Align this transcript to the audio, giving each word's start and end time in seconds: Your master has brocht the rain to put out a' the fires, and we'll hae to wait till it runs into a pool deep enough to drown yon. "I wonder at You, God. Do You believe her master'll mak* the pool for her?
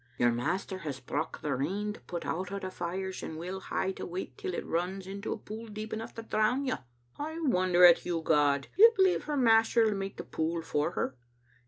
Your 0.17 0.31
master 0.31 0.79
has 0.79 0.99
brocht 0.99 1.43
the 1.43 1.53
rain 1.53 1.93
to 1.93 1.99
put 2.01 2.25
out 2.25 2.49
a' 2.51 2.59
the 2.59 2.71
fires, 2.71 3.21
and 3.21 3.37
we'll 3.37 3.59
hae 3.59 3.91
to 3.93 4.05
wait 4.07 4.35
till 4.35 4.55
it 4.55 4.65
runs 4.65 5.05
into 5.05 5.31
a 5.31 5.37
pool 5.37 5.67
deep 5.67 5.93
enough 5.93 6.15
to 6.15 6.23
drown 6.23 6.65
yon. 6.65 6.79
"I 7.19 7.39
wonder 7.41 7.85
at 7.85 8.03
You, 8.03 8.23
God. 8.23 8.67
Do 8.75 8.81
You 8.81 8.93
believe 8.95 9.25
her 9.25 9.37
master'll 9.37 9.93
mak* 9.93 10.15
the 10.15 10.23
pool 10.23 10.63
for 10.63 10.89
her? 10.93 11.13